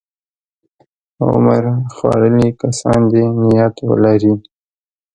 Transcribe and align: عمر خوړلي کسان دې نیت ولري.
عمر 1.25 1.63
خوړلي 1.95 2.47
کسان 2.61 3.01
دې 3.11 3.23
نیت 3.41 3.75
ولري. 3.89 4.33